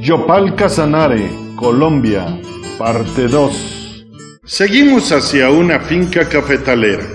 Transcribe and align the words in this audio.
Yopal 0.00 0.56
Casanare, 0.56 1.30
Colombia, 1.56 2.26
parte 2.76 3.28
2. 3.28 4.06
Seguimos 4.44 5.12
hacia 5.12 5.50
una 5.50 5.78
finca 5.80 6.28
cafetalera. 6.28 7.06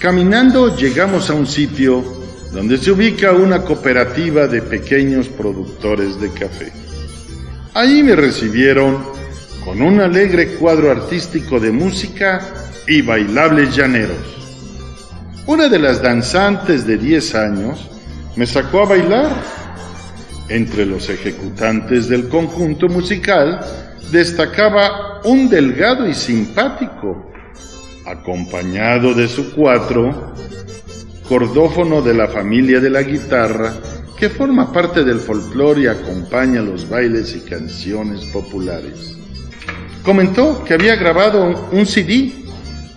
Caminando 0.00 0.74
llegamos 0.74 1.28
a 1.28 1.34
un 1.34 1.46
sitio 1.46 2.02
donde 2.50 2.78
se 2.78 2.92
ubica 2.92 3.32
una 3.32 3.62
cooperativa 3.62 4.46
de 4.46 4.62
pequeños 4.62 5.28
productores 5.28 6.18
de 6.18 6.30
café. 6.32 6.72
Allí 7.74 8.02
me 8.02 8.16
recibieron 8.16 9.04
con 9.64 9.82
un 9.82 10.00
alegre 10.00 10.54
cuadro 10.54 10.90
artístico 10.90 11.60
de 11.60 11.72
música 11.72 12.40
y 12.88 13.02
bailables 13.02 13.76
llaneros. 13.76 14.16
Una 15.46 15.68
de 15.68 15.78
las 15.78 16.00
danzantes 16.00 16.86
de 16.86 16.96
10 16.96 17.34
años 17.34 17.88
me 18.36 18.46
sacó 18.46 18.82
a 18.82 18.86
bailar. 18.86 19.61
Entre 20.52 20.84
los 20.84 21.08
ejecutantes 21.08 22.10
del 22.10 22.28
conjunto 22.28 22.86
musical 22.86 23.58
destacaba 24.10 25.22
un 25.24 25.48
delgado 25.48 26.06
y 26.06 26.12
simpático, 26.12 27.32
acompañado 28.04 29.14
de 29.14 29.28
su 29.28 29.54
cuatro, 29.54 30.34
cordófono 31.26 32.02
de 32.02 32.12
la 32.12 32.28
familia 32.28 32.80
de 32.80 32.90
la 32.90 33.02
guitarra, 33.02 33.72
que 34.18 34.28
forma 34.28 34.70
parte 34.70 35.04
del 35.04 35.20
folclore 35.20 35.84
y 35.84 35.86
acompaña 35.86 36.60
los 36.60 36.86
bailes 36.86 37.34
y 37.34 37.40
canciones 37.48 38.26
populares. 38.26 39.16
Comentó 40.04 40.62
que 40.64 40.74
había 40.74 40.96
grabado 40.96 41.70
un 41.72 41.86
CD 41.86 42.30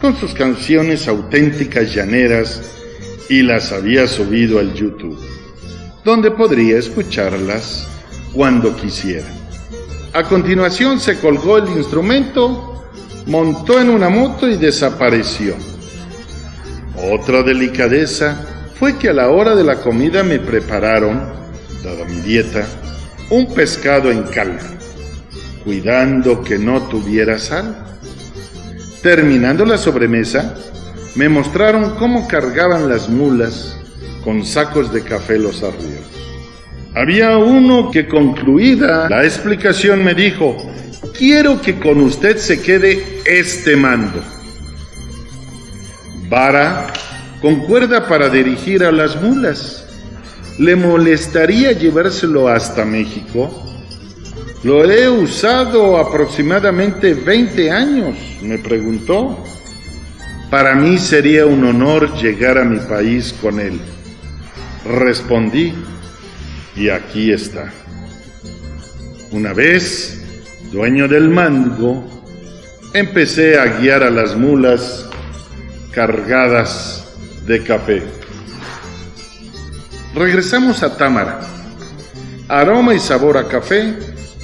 con 0.02 0.18
sus 0.18 0.34
canciones 0.34 1.08
auténticas 1.08 1.96
llaneras 1.96 2.62
y 3.30 3.44
las 3.44 3.72
había 3.72 4.08
subido 4.08 4.60
al 4.60 4.74
YouTube, 4.74 5.18
donde 6.06 6.30
podría 6.30 6.78
escucharlas 6.78 7.88
cuando 8.32 8.76
quisiera. 8.76 9.26
A 10.14 10.24
continuación 10.24 11.00
se 11.00 11.20
colgó 11.20 11.58
el 11.58 11.68
instrumento, 11.76 12.86
montó 13.26 13.82
en 13.82 13.90
una 13.90 14.08
moto 14.08 14.48
y 14.48 14.56
desapareció. 14.56 15.56
Otra 17.12 17.42
delicadeza 17.42 18.70
fue 18.80 18.98
que 19.00 19.10
a 19.10 19.14
la 19.14 19.30
hora 19.30 19.56
de 19.56 19.64
la 19.64 19.82
comida 19.82 20.24
me 20.24 20.38
prepararon, 20.38 21.24
dada 21.84 22.06
mi 22.06 22.22
dieta, 22.22 22.68
un 23.32 23.52
pescado 23.56 24.12
en 24.12 24.24
caldo, 24.24 24.64
cuidando 25.64 26.44
que 26.44 26.60
no 26.60 26.84
tuviera 26.84 27.40
sal. 27.40 27.98
Terminando 29.02 29.66
la 29.66 29.80
sobremesa, 29.80 30.56
me 31.16 31.30
mostraron 31.30 31.96
cómo 31.96 32.28
cargaban 32.28 32.90
las 32.90 33.10
mulas 33.10 33.80
con 34.26 34.44
sacos 34.44 34.92
de 34.92 35.04
café 35.04 35.38
los 35.38 35.64
arrieros. 35.64 36.04
Había 36.96 37.38
uno 37.38 37.92
que 37.92 38.08
concluida 38.08 39.08
la 39.08 39.24
explicación 39.24 40.04
me 40.04 40.16
dijo, 40.16 40.58
quiero 41.18 41.62
que 41.62 41.80
con 41.80 42.02
usted 42.02 42.38
se 42.38 42.62
quede 42.62 43.22
este 43.26 43.76
mando. 43.76 44.22
Vara 46.28 46.92
con 47.42 47.58
cuerda 47.68 48.08
para 48.08 48.30
dirigir 48.30 48.84
a 48.84 48.92
las 48.92 49.22
mulas. 49.22 49.86
¿Le 50.58 50.76
molestaría 50.76 51.74
llevárselo 51.74 52.48
hasta 52.48 52.84
México? 52.86 53.62
Lo 54.64 54.90
he 54.90 55.08
usado 55.08 55.98
aproximadamente 55.98 57.14
20 57.14 57.70
años, 57.70 58.16
me 58.42 58.58
preguntó. 58.58 59.44
Para 60.50 60.74
mí 60.74 60.98
sería 60.98 61.46
un 61.46 61.64
honor 61.66 62.16
llegar 62.16 62.58
a 62.58 62.64
mi 62.64 62.80
país 62.80 63.36
con 63.40 63.60
él. 63.60 63.80
Respondí, 64.86 65.74
y 66.76 66.90
aquí 66.90 67.32
está. 67.32 67.72
Una 69.32 69.54
vez, 69.54 70.24
dueño 70.72 71.08
del 71.08 71.30
mango, 71.30 72.24
empecé 72.94 73.60
a 73.60 73.80
guiar 73.80 74.04
a 74.04 74.10
las 74.10 74.36
mulas 74.36 75.10
cargadas 75.92 77.08
de 77.46 77.64
café. 77.64 78.04
Regresamos 80.14 80.84
a 80.84 80.96
Támara. 80.96 81.42
Aroma 82.48 82.94
y 82.94 83.00
sabor 83.00 83.38
a 83.38 83.48
café 83.48 83.96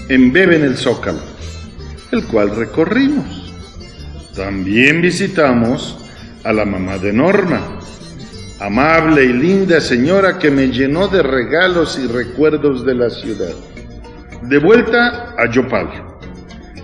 embeben 0.10 0.64
el 0.64 0.76
zócalo, 0.76 1.22
el 2.12 2.26
cual 2.26 2.56
recorrimos. 2.56 3.54
También 4.36 5.02
visitamos 5.02 5.98
a 6.44 6.52
la 6.52 6.66
mamá 6.66 6.98
de 6.98 7.14
Norma, 7.14 7.71
amable 8.62 9.24
y 9.24 9.34
linda 9.34 9.82
señora 9.82 10.38
que 10.38 10.52
me 10.52 10.68
llenó 10.68 11.08
de 11.08 11.24
regalos 11.24 11.98
y 11.98 12.06
recuerdos 12.06 12.86
de 12.86 12.94
la 12.94 13.10
ciudad. 13.10 13.54
De 14.44 14.60
vuelta 14.60 15.34
a 15.36 15.50
Yopal, 15.50 15.90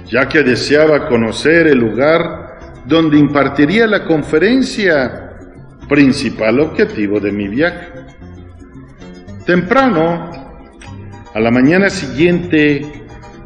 ya 0.07 0.27
que 0.27 0.41
deseaba 0.41 1.07
conocer 1.07 1.67
el 1.67 1.77
lugar 1.77 2.83
donde 2.85 3.19
impartiría 3.19 3.85
la 3.85 4.05
conferencia, 4.05 5.35
principal 5.87 6.59
objetivo 6.61 7.19
de 7.19 7.31
mi 7.31 7.47
viaje. 7.47 7.89
Temprano, 9.45 10.31
a 11.33 11.39
la 11.39 11.51
mañana 11.51 11.91
siguiente, 11.91 13.05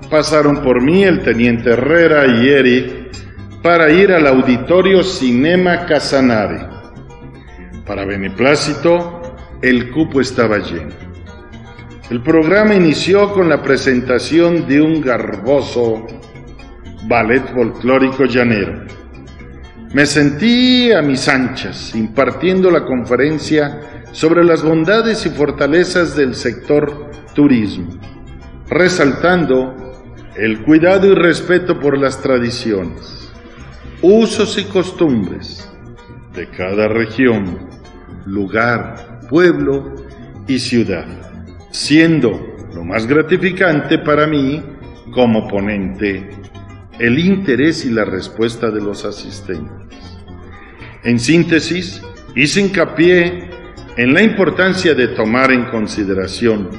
pasaron 0.09 0.62
por 0.63 0.81
mí 0.81 1.03
el 1.03 1.22
teniente 1.22 1.72
Herrera 1.72 2.25
y 2.28 2.48
Eric 2.48 3.12
para 3.62 3.92
ir 3.92 4.13
al 4.13 4.25
auditorio 4.25 5.03
Cinema 5.03 5.86
Casanare 5.86 6.81
para 7.86 8.06
beneplácito, 8.06 9.22
el 9.62 9.92
cupo 9.92 10.22
estaba 10.22 10.58
lleno. 10.59 10.94
El 12.09 12.22
programa 12.22 12.75
inició 12.75 13.31
con 13.31 13.47
la 13.47 13.62
presentación 13.62 14.68
de 14.68 14.81
un 14.81 15.02
garboso 15.02 16.06
ballet 17.08 17.53
folclórico 17.53 18.25
llanero. 18.25 18.86
Me 19.94 20.06
sentí 20.06 20.92
a 20.92 21.02
mis 21.02 21.28
anchas 21.28 21.96
impartiendo 21.96 22.69
la 22.69 22.86
conferencia 22.86 24.03
sobre 24.12 24.44
las 24.44 24.63
bondades 24.63 25.25
y 25.25 25.30
fortalezas 25.30 26.16
del 26.16 26.36
sector 26.36 27.12
turismo, 27.34 27.98
resaltando 28.68 29.75
el 30.36 30.63
cuidado 30.63 31.08
y 31.08 31.16
respeto 31.16 31.80
por 31.80 31.98
las 31.98 32.22
tradiciones, 32.22 33.31
usos 34.02 34.58
y 34.58 34.66
costumbres 34.66 35.70
de 36.41 36.47
cada 36.47 36.88
región 36.88 37.56
lugar, 38.25 39.19
pueblo 39.29 39.94
y 40.47 40.57
ciudad, 40.57 41.06
siendo 41.69 42.56
lo 42.74 42.84
más 42.84 43.06
gratificante 43.06 44.00
para 44.00 44.25
mí 44.25 44.63
como 45.12 45.47
ponente 45.47 46.31
el 46.97 47.19
interés 47.19 47.85
y 47.85 47.91
la 47.91 48.06
respuesta 48.06 48.72
de 48.72 48.81
los 48.81 49.06
asistentes. 49.06 50.00
En 51.03 51.19
síntesis, 51.19 52.01
hice 52.35 52.62
hincapié 52.62 53.51
en 53.97 54.12
la 54.12 54.24
importancia 54.24 54.96
de 54.96 55.09
tomar 55.09 55.51
en 55.51 55.66
consideración 55.66 56.69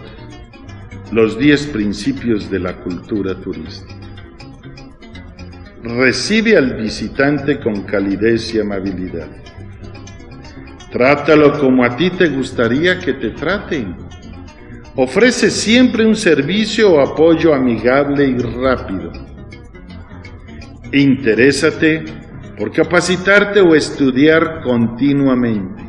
los 1.12 1.38
diez 1.38 1.68
principios 1.68 2.50
de 2.50 2.58
la 2.58 2.78
cultura 2.78 3.36
turística. 3.36 3.94
Recibe 5.84 6.56
al 6.56 6.74
visitante 6.74 7.60
con 7.60 7.82
calidez 7.82 8.54
y 8.54 8.60
amabilidad 8.60 9.28
Trátalo 10.92 11.58
como 11.58 11.82
a 11.84 11.96
ti 11.96 12.10
te 12.10 12.28
gustaría 12.28 12.98
que 12.98 13.14
te 13.14 13.30
traten. 13.30 13.96
Ofrece 14.94 15.50
siempre 15.50 16.04
un 16.04 16.14
servicio 16.14 16.92
o 16.92 17.00
apoyo 17.00 17.54
amigable 17.54 18.26
y 18.26 18.36
rápido. 18.36 19.10
Interésate 20.92 22.04
por 22.58 22.70
capacitarte 22.72 23.62
o 23.62 23.74
estudiar 23.74 24.60
continuamente. 24.62 25.82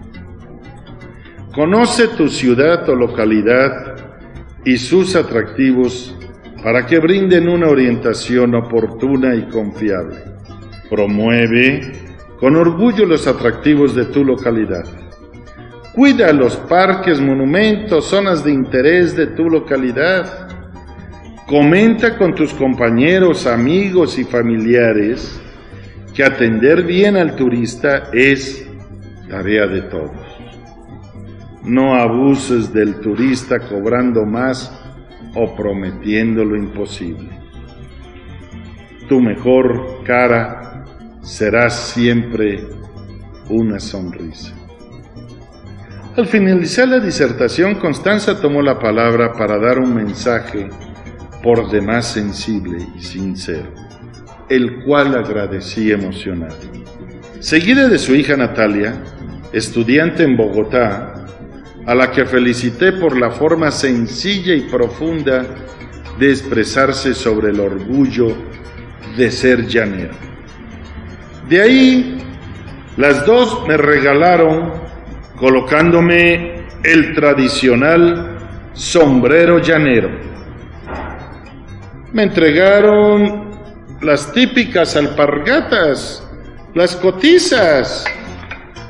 Conoce 1.53 2.07
tu 2.07 2.29
ciudad 2.29 2.87
o 2.87 2.95
localidad 2.95 3.97
y 4.63 4.77
sus 4.77 5.17
atractivos 5.17 6.17
para 6.63 6.85
que 6.85 6.99
brinden 6.99 7.49
una 7.49 7.67
orientación 7.67 8.55
oportuna 8.55 9.35
y 9.35 9.43
confiable. 9.49 10.15
Promueve 10.89 12.02
con 12.43 12.57
orgullo 12.57 13.05
los 13.05 13.25
atractivos 13.25 13.95
de 13.95 14.03
tu 14.03 14.25
localidad. 14.25 14.83
Cuida 15.93 16.33
los 16.33 16.57
parques, 16.57 17.21
monumentos, 17.21 18.07
zonas 18.07 18.43
de 18.43 18.51
interés 18.51 19.15
de 19.15 19.27
tu 19.27 19.49
localidad. 19.49 20.49
Comenta 21.47 22.17
con 22.17 22.35
tus 22.35 22.53
compañeros, 22.53 23.47
amigos 23.47 24.19
y 24.19 24.25
familiares 24.25 25.39
que 26.13 26.25
atender 26.25 26.83
bien 26.83 27.15
al 27.15 27.37
turista 27.37 28.09
es 28.11 28.67
tarea 29.29 29.65
de 29.65 29.83
todos. 29.83 30.11
No 31.63 31.95
abuses 31.95 32.73
del 32.73 32.95
turista 32.95 33.57
cobrando 33.69 34.25
más 34.25 34.69
o 35.33 35.55
prometiendo 35.55 36.43
lo 36.43 36.57
imposible. 36.57 37.29
Tu 39.07 39.21
mejor 39.21 40.03
cara 40.03 40.72
será 41.23 41.69
siempre 41.69 42.67
una 43.49 43.79
sonrisa. 43.79 44.53
Al 46.15 46.27
finalizar 46.27 46.87
la 46.87 46.99
disertación, 46.99 47.75
Constanza 47.75 48.39
tomó 48.39 48.61
la 48.61 48.77
palabra 48.77 49.33
para 49.33 49.57
dar 49.57 49.79
un 49.79 49.95
mensaje 49.95 50.69
por 51.41 51.71
demás 51.71 52.07
sensible 52.07 52.85
y 52.95 53.01
sincero, 53.01 53.73
el 54.49 54.83
cual 54.83 55.15
agradecí 55.15 55.91
emocionado. 55.91 56.55
Seguida 57.39 57.87
de 57.87 57.97
su 57.97 58.13
hija 58.15 58.37
Natalia, 58.37 59.01
estudiante 59.53 60.23
en 60.23 60.37
Bogotá, 60.37 61.25
a 61.85 61.95
la 61.95 62.11
que 62.11 62.25
felicité 62.25 62.91
por 62.93 63.17
la 63.17 63.31
forma 63.31 63.71
sencilla 63.71 64.53
y 64.53 64.61
profunda 64.61 65.45
de 66.19 66.29
expresarse 66.29 67.13
sobre 67.13 67.49
el 67.49 67.59
orgullo 67.59 68.27
de 69.17 69.31
ser 69.31 69.65
llanero. 69.67 70.32
De 71.49 71.61
ahí, 71.61 72.23
las 72.97 73.25
dos 73.25 73.67
me 73.67 73.75
regalaron 73.75 74.71
colocándome 75.37 76.63
el 76.83 77.13
tradicional 77.13 78.37
sombrero 78.73 79.59
llanero. 79.59 80.09
Me 82.11 82.23
entregaron 82.23 83.51
las 84.01 84.31
típicas 84.31 84.95
alpargatas, 84.95 86.27
las 86.73 86.95
cotizas, 86.95 88.05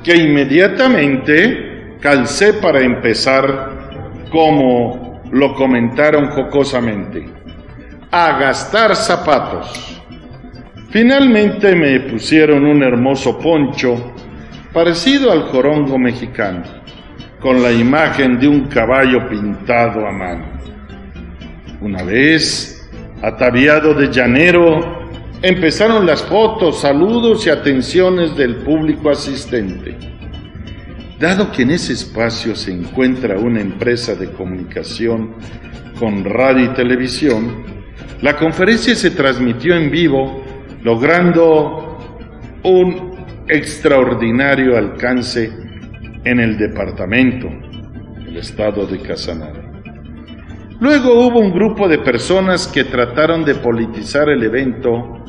que 0.04 0.16
inmediatamente 0.16 1.98
calcé 2.02 2.54
para 2.54 2.82
empezar, 2.82 4.28
como 4.32 5.22
lo 5.32 5.56
comentaron 5.56 6.30
jocosamente, 6.32 7.26
a 8.12 8.38
gastar 8.38 8.96
zapatos. 8.96 10.03
Finalmente 10.94 11.76
me 11.76 12.02
pusieron 12.02 12.64
un 12.66 12.84
hermoso 12.84 13.40
poncho 13.40 14.14
parecido 14.72 15.32
al 15.32 15.42
jorongo 15.46 15.98
mexicano, 15.98 16.62
con 17.40 17.64
la 17.64 17.72
imagen 17.72 18.40
de 18.40 18.48
un 18.48 18.68
caballo 18.68 19.28
pintado 19.28 20.06
a 20.08 20.12
mano. 20.12 20.46
Una 21.82 22.04
vez, 22.04 22.88
ataviado 23.24 23.96
de 23.96 24.12
llanero, 24.12 25.10
empezaron 25.42 26.06
las 26.06 26.22
fotos, 26.22 26.82
saludos 26.82 27.48
y 27.48 27.50
atenciones 27.50 28.38
del 28.38 28.58
público 28.58 29.10
asistente. 29.10 29.98
Dado 31.20 31.52
que 31.52 31.64
en 31.64 31.72
ese 31.72 31.94
espacio 31.94 32.56
se 32.56 32.72
encuentra 32.72 33.40
una 33.40 33.62
empresa 33.62 34.14
de 34.14 34.30
comunicación 34.32 35.38
con 35.98 36.24
radio 36.24 36.66
y 36.66 36.76
televisión, 36.76 37.64
la 38.22 38.38
conferencia 38.38 38.94
se 38.94 39.10
transmitió 39.10 39.76
en 39.76 39.90
vivo, 39.90 40.43
logrando 40.84 41.98
un 42.64 43.14
extraordinario 43.48 44.78
alcance 44.78 45.50
en 46.26 46.40
el 46.40 46.58
departamento, 46.58 47.48
el 48.28 48.38
estado 48.38 48.86
de 48.86 49.00
Casanare. 49.00 49.64
Luego 50.80 51.26
hubo 51.26 51.40
un 51.40 51.54
grupo 51.54 51.88
de 51.88 52.00
personas 52.00 52.68
que 52.68 52.84
trataron 52.84 53.46
de 53.46 53.56
politizar 53.56 54.28
el 54.30 54.44
evento 54.44 55.24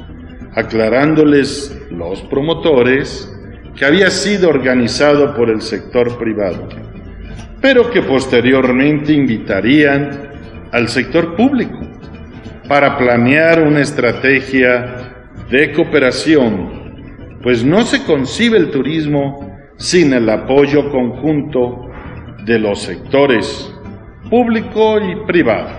aclarándoles 0.57 1.87
los 1.91 2.23
promotores 2.23 3.31
que 3.77 3.85
había 3.85 4.11
sido 4.11 4.49
organizado 4.49 5.35
por 5.37 5.51
el 5.51 5.61
sector 5.63 6.19
privado, 6.19 6.69
pero 7.61 7.91
que 7.91 8.03
posteriormente 8.03 9.13
invitarían 9.13 10.31
al 10.73 10.89
sector 10.89 11.37
público 11.37 11.79
para 12.69 12.97
planear 12.97 13.63
una 13.63 13.81
estrategia 13.81 15.04
de 15.51 15.73
cooperación, 15.73 17.39
pues 17.43 17.65
no 17.65 17.83
se 17.83 18.05
concibe 18.05 18.59
el 18.59 18.71
turismo 18.71 19.51
sin 19.77 20.13
el 20.13 20.29
apoyo 20.31 20.91
conjunto 20.91 21.91
de 22.45 22.59
los 22.59 22.83
sectores 22.83 23.71
público 24.31 24.99
y 25.01 25.27
privado. 25.27 25.71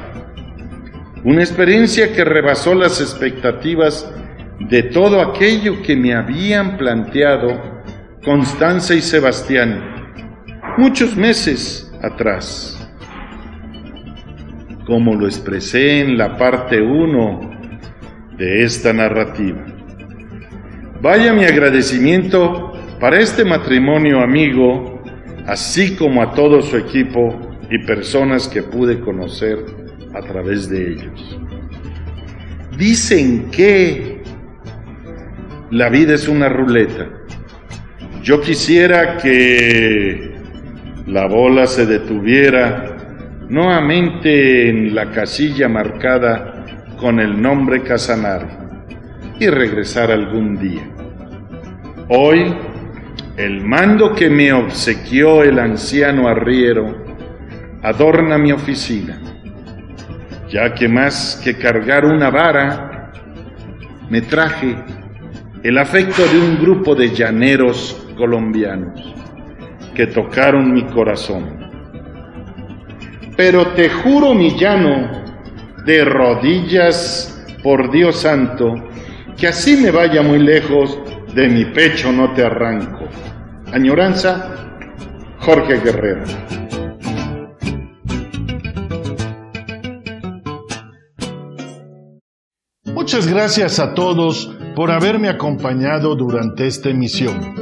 Una 1.24 1.42
experiencia 1.42 2.14
que 2.14 2.24
rebasó 2.24 2.76
las 2.76 3.02
expectativas 3.02 4.12
de 4.60 4.84
todo 4.84 5.22
aquello 5.22 5.82
que 5.82 5.96
me 5.96 6.14
habían 6.14 6.78
planteado 6.78 7.82
Constanza 8.24 8.94
y 8.94 9.02
Sebastián 9.02 9.96
muchos 10.78 11.16
meses 11.16 11.92
atrás. 12.02 12.72
Como 14.86 15.16
lo 15.16 15.26
expresé 15.26 16.02
en 16.02 16.18
la 16.18 16.38
parte 16.38 16.82
1 16.82 17.55
de 18.38 18.64
esta 18.64 18.94
narrativa. 18.94 19.66
Vaya 21.02 21.34
mi 21.34 21.46
agradecimiento 21.46 22.74
para 23.00 23.20
este 23.20 23.46
matrimonio 23.46 24.22
amigo, 24.22 25.02
así 25.46 25.96
como 25.96 26.22
a 26.22 26.34
todo 26.34 26.62
su 26.62 26.78
equipo 26.78 27.58
y 27.70 27.80
personas 27.86 28.48
que 28.48 28.64
pude 28.64 29.00
conocer 29.00 29.60
a 30.14 30.22
través 30.22 30.70
de 30.70 30.94
ellos. 30.94 31.40
Dicen 32.78 33.50
que 33.52 34.24
la 35.72 35.90
vida 35.90 36.16
es 36.16 36.28
una 36.28 36.50
ruleta. 36.50 37.10
Yo 38.24 38.42
quisiera 38.42 39.18
que 39.18 40.36
la 41.06 41.28
bola 41.28 41.68
se 41.68 41.86
detuviera 41.86 42.98
nuevamente 43.50 44.70
en 44.70 44.96
la 44.96 45.12
casilla 45.12 45.70
marcada 45.70 46.55
con 47.00 47.20
el 47.20 47.42
nombre 47.42 47.84
Casanare 47.84 48.48
y 49.40 49.48
regresar 49.48 50.12
algún 50.12 50.58
día. 50.58 50.88
Hoy, 52.10 52.56
el 53.38 53.66
mando 53.66 54.14
que 54.14 54.30
me 54.30 54.54
obsequió 54.54 55.44
el 55.44 55.60
anciano 55.60 56.28
arriero 56.28 57.04
adorna 57.82 58.38
mi 58.38 58.52
oficina, 58.52 59.20
ya 60.50 60.74
que 60.74 60.88
más 60.88 61.42
que 61.44 61.58
cargar 61.58 62.06
una 62.06 62.30
vara, 62.30 63.12
me 64.10 64.22
traje 64.22 64.75
el 65.64 65.78
afecto 65.78 66.25
de 66.28 66.40
un 66.40 66.60
grupo 66.62 66.96
de 66.96 67.10
llaneros 67.10 68.08
colombianos 68.16 69.14
que 69.96 70.08
tocaron 70.08 70.72
mi 70.72 70.84
corazón. 70.86 71.66
Pero 73.36 73.68
te 73.70 73.90
juro, 73.90 74.34
mi 74.34 74.52
llano, 74.58 75.25
de 75.86 76.04
rodillas, 76.04 77.32
por 77.62 77.92
Dios 77.92 78.22
santo, 78.22 78.74
que 79.38 79.48
así 79.48 79.77
me 79.77 79.92
vaya 79.92 80.22
muy 80.22 80.39
lejos, 80.39 80.98
de 81.34 81.48
mi 81.48 81.65
pecho 81.65 82.12
no 82.12 82.34
te 82.34 82.44
arranco. 82.44 83.08
Añoranza, 83.72 84.68
Jorge 85.39 85.80
Guerrero. 85.80 86.24
Muchas 92.86 93.27
gracias 93.27 93.80
a 93.80 93.94
todos 93.94 94.51
por 94.75 94.89
haberme 94.92 95.30
acompañado 95.30 96.15
durante 96.15 96.65
esta 96.65 96.89
emisión. 96.89 97.56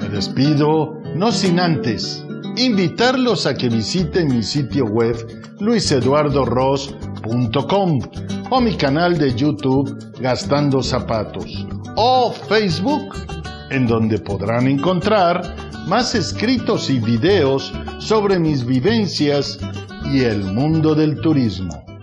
Me 0.00 0.08
despido, 0.10 1.00
no 1.16 1.32
sin 1.32 1.58
antes, 1.58 2.24
invitarlos 2.56 3.46
a 3.46 3.54
que 3.54 3.68
visiten 3.68 4.28
mi 4.28 4.42
sitio 4.42 4.84
web 4.84 5.16
luiseduardoros.com 5.60 7.03
o 8.50 8.60
mi 8.60 8.76
canal 8.76 9.16
de 9.16 9.34
YouTube 9.34 10.12
Gastando 10.20 10.82
Zapatos 10.82 11.66
o 11.96 12.32
Facebook, 12.48 13.14
en 13.70 13.86
donde 13.86 14.18
podrán 14.18 14.66
encontrar 14.68 15.42
más 15.86 16.14
escritos 16.14 16.90
y 16.90 16.98
videos 16.98 17.72
sobre 17.98 18.38
mis 18.38 18.64
vivencias 18.64 19.58
y 20.12 20.20
el 20.20 20.44
mundo 20.44 20.94
del 20.94 21.20
turismo. 21.20 21.93